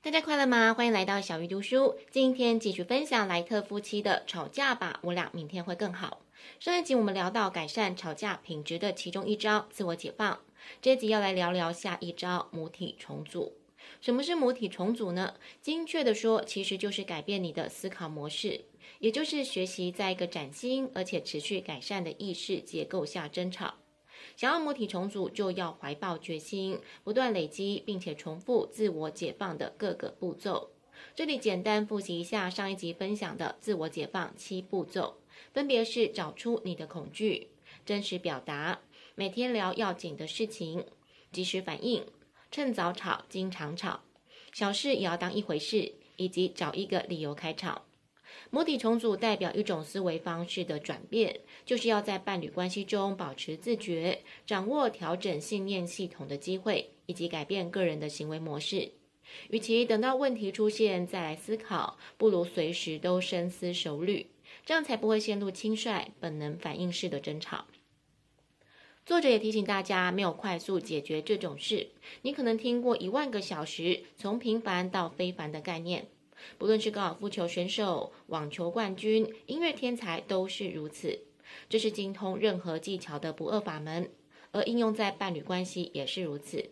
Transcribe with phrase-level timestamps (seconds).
[0.00, 0.72] 大家快乐吗？
[0.74, 1.96] 欢迎来到小鱼读书。
[2.08, 6.20] 今天继续分享莱特夫妻的吵架吧，我俩明天会更好。
[6.60, 10.38] 上一集我们聊到改善吵架品质的其中一招——自我解放。
[10.80, 13.54] 这一集要来聊聊下一招——母体重组。
[14.00, 15.34] 什么是母体重组呢？
[15.60, 18.66] 精确的说，其实就是改变你的思考模式，
[19.00, 23.74] 也就是学习在一个崭新而且持续改善的意识结构下争吵。
[24.36, 30.70] 想要母体重组，就要怀抱决心，不断累积，并且重复自我解放的各个步骤。
[31.14, 35.18] 这里简单复习一下上一集分享的自我解放七步骤，
[35.52, 37.48] 分别是找出你的恐惧、
[37.84, 38.80] 真实表达、
[39.14, 40.84] 每天聊要紧的事情、
[41.32, 42.04] 及时反应、
[42.50, 44.00] 趁早吵、经常吵、
[44.52, 47.82] 小事也要当一回事，以及找一个理由开吵。
[48.50, 58.92] 母体重组代表一种思维方式的转变，就是要在伴侣关系中保持自觉，掌握调整信念系统的机会，以及改变个人的行为模式。
[59.50, 64.26] 与其等到问题出现再来思考，不如随时都深思熟虑，
[64.64, 67.66] 这样才不会陷入轻率、本能反应式的争吵。
[69.04, 71.88] 作者也提醒大家，没有快速解决这种事。
[72.22, 76.08] 你可能听过一万个小时，从平凡到非凡的概念。
[76.58, 81.20] 不论是高尔夫球选手、网球冠军、音乐天才，都是如此。
[81.68, 84.10] 这是精通任何技巧的不二法门，
[84.52, 86.70] 而应用在伴侣关系也是如此。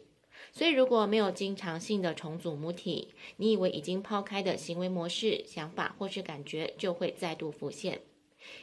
[0.52, 8.02] 所以，如果没有经常性的重组母体，你以为已经抛开的行为模式、想法或是感觉，就会再度浮现。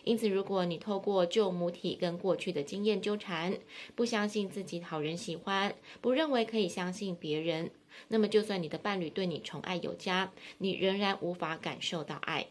[0.03, 3.57] 因此，如果你透过旧母体跟过去的经验纠缠，
[3.95, 7.71] 不相信自己讨人喜欢，不认为可以相信别人，
[8.07, 12.47] 那么就算你的伴侣对你宠爱有加，你仍然无法感受到爱。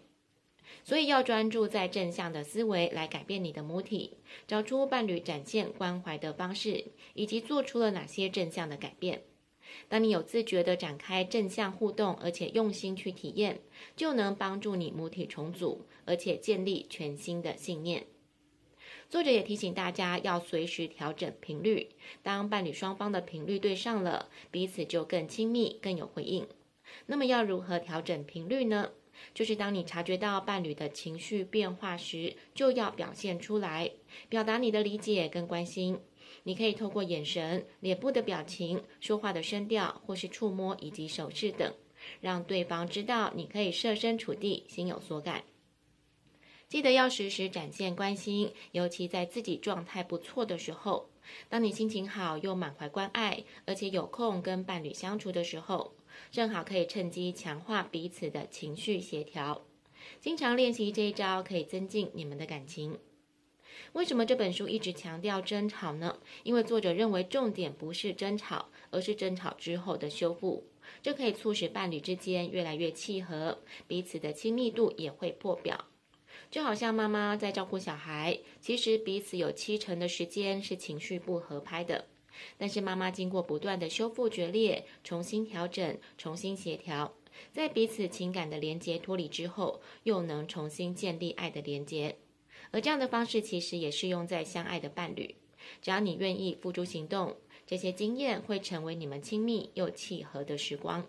[0.84, 9.22] 所以要专注在正向的思维来改变你的母体，找出伴侣展现关怀的方式，以及做出了哪些正向的改变。
[9.88, 13.60] 当你有自觉地展开正向互动，而且用心去体验，
[13.96, 18.06] 就能帮助你母体重组，而且建立全新的信念。
[19.08, 21.90] 作者也提醒大家要随时调整频率，
[22.22, 26.46] 当伴侣双方的频率对上了，彼此就更亲密、更有回应。
[27.06, 28.90] 那么要如何调整频率呢？
[29.34, 33.92] 就是当你察觉到伴侣的情绪变化时，就要表现出来，
[34.28, 36.00] 表达你的理解跟关心。
[36.42, 41.74] 你可以透过眼神、脸部的表情、说话的声调，或是触摸以及手势等，
[42.20, 45.44] 让对方知道你可以设身处地、心有所感。
[46.68, 51.10] 记得要时时展现关心，尤其在自己状态不错的时候。
[51.48, 55.94] 当你心情好又满怀关爱，而且有空跟伴侣相处的时候，
[56.30, 59.64] 正好可以趁机强化彼此的情绪协调。
[60.20, 62.98] 经常练习这一招，可以增进你们的感情。
[63.92, 66.18] 为什么这本书一直强调争吵呢？
[66.42, 70.66] 因为作者认为重点不是争吵，而是争吵之后的修复。
[71.02, 75.86] 这可以促使伴侣之间越来越契合，彼此的亲密度也会破表。
[76.50, 82.06] 就好像妈妈在照顾小孩，其实彼此有七成的时间是情绪不合拍的，
[82.58, 87.14] 但是妈妈经过不断的修复决裂、重新调整、重新协调，
[87.52, 92.16] 在彼此情感的连结脱离之后，又能重新建立爱的连结。
[92.72, 95.36] 而这样的方式其实也适用在相爱的伴侣，
[95.80, 101.06] 只要你愿意付诸行动，这些经验会成为你们亲密又契合的时光。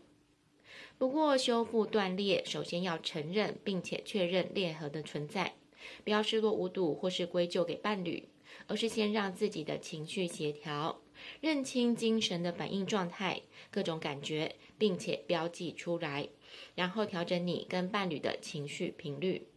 [0.98, 5.56] 不过，修复断裂首先要承认并且确认裂痕的存在，
[6.04, 8.28] 不要视若无睹或是归咎给伴侣，
[8.68, 11.02] 而是先让自己的情绪协调，
[11.42, 13.42] 认清精神的反应状态、
[13.72, 16.28] 各种感觉，并且标记出来，
[16.76, 19.48] 然后调整你跟伴侣的情绪频率。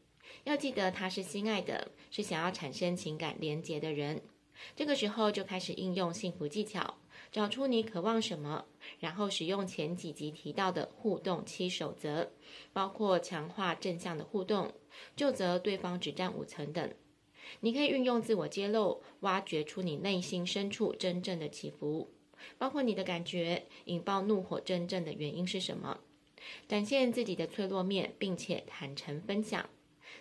[0.44, 4.22] 要记得，他是心爱的，是想要产生情感连结的人。
[4.74, 6.94] 这个时候就开始应用幸福技巧，
[7.30, 8.64] 找出你渴望什么，
[8.98, 12.30] 然后使用前几集提到的互动七守则，
[12.72, 14.72] 包括强化正向的互动，
[15.14, 16.90] 就责对方只占五成等。
[17.60, 22.10] 你可以运用自我揭露，挖掘出你内心深处真正的起伏，
[22.56, 26.00] 包括你的感觉，引爆怒火真正的原因是什么，
[26.66, 29.68] 展现自己的脆弱面，并且坦诚分享。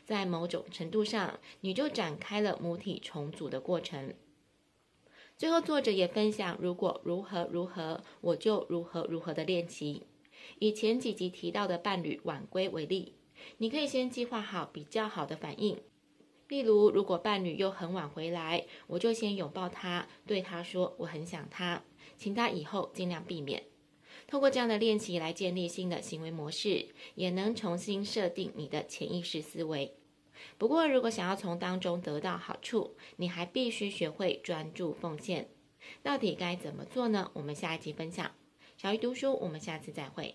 [0.05, 4.13] 在某种程度上，你就展开了母体重组的过程。
[5.35, 10.03] 最后，作者也分享，如果如何如何，我就如何如何的练习。
[10.59, 13.15] 以前几集提到的伴侣晚归为例，
[13.57, 15.77] 你可以先计划好比较好的反应。
[16.47, 21.83] 例如，如果伴侣又很晚回来，我就先拥抱他，对他说我很想他，
[22.15, 23.63] 请他以后尽量避免。
[24.27, 29.93] 通过这样的练习来建立新的行为模式，也能重新设定你的潜意识思维。
[30.57, 35.49] 不过，如果想要从当中得到好处，你还必须学会专注奉献。
[36.01, 37.29] 到底该怎么做呢？
[37.33, 38.31] 我们下一集分享。
[38.75, 40.33] 小鱼读书，我们下次再会。